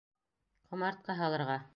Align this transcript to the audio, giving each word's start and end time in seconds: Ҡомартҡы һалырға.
Ҡомартҡы 0.71 1.17
һалырға. 1.21 1.59